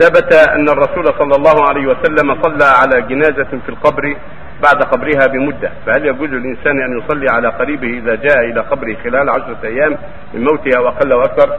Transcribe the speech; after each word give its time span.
ثبت 0.00 0.32
أن 0.32 0.68
الرسول 0.68 1.04
صلى 1.18 1.36
الله 1.36 1.68
عليه 1.68 1.86
وسلم 1.86 2.42
صلى 2.42 2.64
على 2.64 3.02
جنازة 3.02 3.60
في 3.66 3.68
القبر 3.68 4.16
بعد 4.62 4.82
قبرها 4.82 5.26
بمدة. 5.26 5.70
فهل 5.86 6.06
يجوز 6.06 6.28
للإنسان 6.28 6.80
أن 6.80 6.98
يصلي 6.98 7.26
على 7.30 7.48
قريبه 7.48 7.86
إذا 7.86 8.14
جاء 8.14 8.38
إلى 8.38 8.60
قبره 8.60 8.96
خلال 9.04 9.30
عشرة 9.30 9.58
أيام 9.64 9.98
من 10.34 10.44
موته 10.44 10.70
أو 10.78 10.88
أقل 10.88 11.12
أو 11.12 11.20
أكثر 11.20 11.56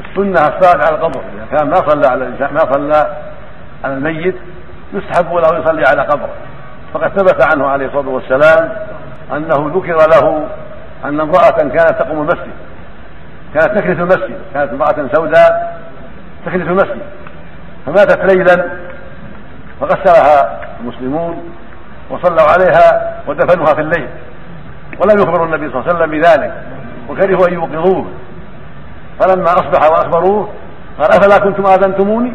السنة 0.00 0.48
الصلاة 0.48 0.86
على 0.86 0.96
القبر. 0.96 1.20
إذا 1.20 1.58
كان 1.58 1.68
ما 1.68 1.74
صلى 1.74 2.06
على 2.06 2.24
الإنسان 2.24 2.54
ما 2.54 2.72
صلى 2.72 3.16
على 3.84 3.94
الميت 3.94 4.34
يستحب 4.92 5.34
له 5.34 5.58
يصلي 5.58 5.84
على 5.88 6.02
قبره. 6.02 6.34
فقد 6.94 7.08
ثبت 7.08 7.42
عنه 7.54 7.66
عليه 7.66 7.86
الصلاة 7.86 8.08
والسلام 8.08 8.76
أنه 9.32 9.72
ذكر 9.74 9.96
له 9.96 10.48
أن 11.04 11.20
امرأة 11.20 11.58
كانت 11.58 12.02
تقوم 12.02 12.20
المسجد 12.20 12.52
كانت 13.54 13.78
تكنس 13.78 13.98
المسجد 13.98 14.38
كانت 14.54 14.72
امرأة 14.72 15.08
سوداء 15.14 15.80
تكنس 16.46 16.68
المسجد. 16.68 17.02
فماتت 17.86 18.32
ليلا 18.32 18.66
فغسلها 19.80 20.60
المسلمون 20.80 21.52
وصلوا 22.10 22.50
عليها 22.50 23.20
ودفنوها 23.28 23.74
في 23.74 23.80
الليل. 23.80 24.08
ولم 24.98 25.18
يخبر 25.18 25.44
النبي 25.44 25.70
صلى 25.70 25.80
الله 25.80 25.88
عليه 25.88 25.96
وسلم 25.96 26.10
بذلك 26.10 26.52
وكرهوا 27.08 27.48
أن 27.48 27.52
يوقظوه. 27.52 28.06
فلما 29.20 29.52
أصبح 29.52 29.90
وأخبروه 29.90 30.48
قال 30.98 31.12
أفلا 31.12 31.38
كنتم 31.38 31.66
آذنتموني؟ 31.66 32.34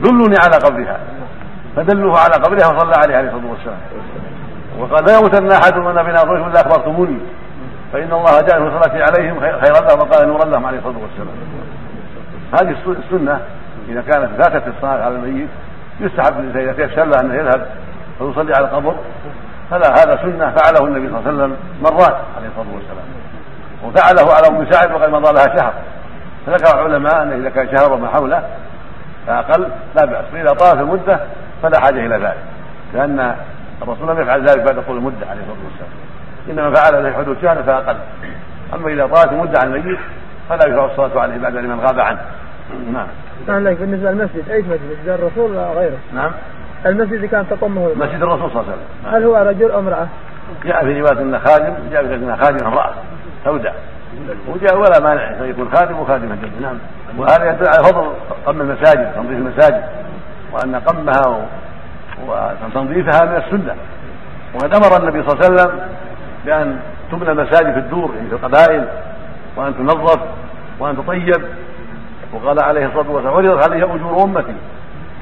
دلوني 0.00 0.36
على 0.44 0.56
قبرها. 0.56 0.98
فدلوه 1.76 2.18
على 2.18 2.34
قبرها 2.34 2.76
وصلى 2.76 2.94
عليه 2.96 3.16
عليه 3.16 3.28
الصلاة 3.28 3.50
والسلام. 3.50 3.78
وقال 4.78 5.04
لا 5.04 5.18
يموتن 5.18 5.52
أحد 5.52 5.76
من 5.76 6.02
بناظركم 6.02 6.50
إلا 6.50 6.60
أخبرتموني. 6.60 7.18
فإن 7.92 8.12
الله 8.12 8.40
جعل 8.40 8.70
في 8.70 8.78
صلاتي 8.78 9.02
عليهم 9.02 9.40
خيرا 9.40 9.80
لهم 9.80 10.00
وقال 10.00 10.28
نورا 10.28 10.44
لهم 10.44 10.66
عليه 10.66 10.78
الصلاة 10.78 10.98
والسلام. 10.98 11.36
هذه 12.52 12.76
السنة 12.86 13.40
إذا 13.88 14.02
كانت 14.02 14.42
فاتت 14.42 14.68
الصلاه 14.68 15.04
على 15.04 15.14
الميت 15.14 15.48
يستحب 16.00 16.56
اذا 16.56 16.72
تيسر 16.72 17.04
له 17.04 17.20
انه 17.20 17.34
يذهب 17.34 17.66
فيصلي 18.18 18.52
على 18.56 18.64
القبر. 18.64 18.94
هذا 19.70 19.90
هذا 19.90 20.16
سنة 20.22 20.50
فعله 20.50 20.86
النبي 20.86 21.08
صلى 21.08 21.18
الله 21.18 21.28
عليه 21.28 21.38
وسلم 21.38 21.56
مرات 21.82 22.16
عليه 22.36 22.48
الصلاة 22.48 22.74
والسلام. 22.74 23.08
وفعله 23.84 24.34
على 24.34 24.48
أم 24.48 24.72
سعد 24.72 24.92
وقد 24.92 25.10
مضى 25.10 25.32
لها 25.32 25.56
شهر. 25.56 25.72
فذكر 26.46 26.86
العلماء 26.86 27.22
انه 27.22 27.34
إذا 27.34 27.50
كان 27.50 27.78
شهر 27.78 27.92
وما 27.92 28.08
حوله 28.08 28.42
فأقل 29.26 29.68
لا 29.96 30.04
بأس. 30.04 30.24
فإذا 30.32 30.48
طالت 30.48 30.80
المدة 30.80 31.20
فلا 31.62 31.80
حاجة 31.80 32.06
إلى 32.06 32.16
ذلك. 32.16 32.38
لأن 32.94 33.34
الرسول 33.82 34.08
لم 34.08 34.20
يفعل 34.20 34.40
ذلك 34.40 34.58
بعد 34.58 34.84
طول 34.86 34.96
المدة 34.96 35.26
عليه 35.30 35.40
الصلاة 35.40 35.64
والسلام. 35.64 35.90
إنما 36.50 36.74
فعل 36.74 37.04
ذلك 37.04 37.16
حدود 37.16 37.36
شهر 37.42 37.62
فأقل. 37.62 37.96
أما 38.74 38.88
إذا 38.88 39.06
طالت 39.06 39.32
المدة 39.32 39.58
عن 39.62 39.74
الميت 39.74 39.98
فلا 40.48 40.68
يشرع 40.68 40.84
الصلاة 40.84 41.20
عليه 41.20 41.38
بعد 41.38 41.54
لمن 41.56 41.80
غاب 41.80 42.00
عنه. 42.00 42.20
نعم. 42.92 43.08
لك 43.48 43.76
بالنسبة 43.76 44.10
للمسجد 44.10 44.48
أي 44.50 44.62
مسجد؟ 44.62 44.80
مسجد 44.90 45.08
الرسول 45.08 45.50
ولا 45.50 45.72
غيره؟ 45.72 45.98
نعم. 46.14 46.30
المسجد 46.86 47.12
اللي 47.12 47.28
كان 47.28 47.48
تقومه 47.50 47.94
مسجد 47.96 48.22
الرسول 48.22 48.50
صلى 48.50 48.60
الله 48.60 48.72
عليه 48.72 48.72
وسلم. 48.72 49.14
هل 49.14 49.24
هو 49.24 49.36
رجل 49.36 49.70
أو 49.70 49.78
امرأة؟ 49.78 50.06
جاء 50.64 50.84
في 50.84 51.00
رواية 51.00 51.22
انه 51.22 51.38
خادم 51.38 51.74
جاء 51.90 52.06
في 52.06 52.14
انه 52.14 52.36
خادم 52.36 52.66
امرأة 52.66 52.94
سوداء. 53.44 53.74
وجاء 54.48 54.76
ولا 54.76 55.00
مانع 55.00 55.30
أن 55.30 55.50
يكون 55.50 55.70
خادم 55.74 55.98
وخادم 55.98 56.32
الجنه 56.32 56.60
نعم. 56.60 56.78
وهذا 57.18 57.50
يدل 57.50 57.66
على 57.68 57.84
فضل 57.84 58.10
قم 58.46 58.60
المساجد 58.60 59.12
تنظيف 59.14 59.38
المساجد 59.38 59.84
وأن 60.52 60.74
قمها 60.74 61.48
وتنظيفها 62.26 63.24
من 63.24 63.36
السنة. 63.36 63.74
وقد 64.54 64.74
أمر 64.74 65.00
النبي 65.00 65.22
صلى 65.22 65.32
الله 65.32 65.44
عليه 65.44 65.54
وسلم 65.54 65.80
بأن 66.44 66.80
تبنى 67.12 67.30
المساجد 67.30 67.72
في 67.72 67.78
الدور 67.78 68.14
يعني 68.14 68.28
في 68.28 68.34
القبائل 68.34 68.84
وأن 69.56 69.74
تنظف 69.76 70.20
وأن 70.78 70.96
تطيب. 70.96 71.44
وقال 72.32 72.62
عليه 72.62 72.86
الصلاة 72.86 73.10
والسلام 73.10 73.34
عرضت 73.34 73.70
عليه 73.70 73.94
أجور 73.94 74.24
أمتي. 74.24 74.54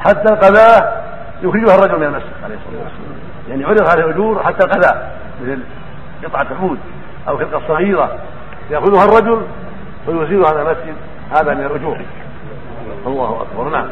حتى 0.00 0.32
القذاه 0.32 1.02
يخرجها 1.42 1.74
الرجل 1.74 1.98
من 1.98 2.04
المسجد 2.06 2.32
عليه 2.44 2.54
الصلاة 2.54 2.82
والسلام. 2.82 3.18
يعني 3.48 3.64
عرض 3.64 3.90
عليه 3.90 4.10
أجور 4.10 4.42
حتى 4.42 4.64
القذاه 4.66 5.02
مثل 5.42 5.60
قطعة 6.24 6.46
عود 6.60 6.78
أو 7.28 7.38
خلقة 7.38 7.62
صغيرة 7.68 8.18
يأخذها 8.70 9.04
الرجل 9.04 9.42
ويزيلها 10.08 10.48
على 10.48 10.62
المسجد 10.62 10.94
هذا 11.30 11.54
من 11.54 11.66
الاجور 11.66 12.00
الله 13.06 13.42
أكبر. 13.42 13.68
نعم. 13.68 13.86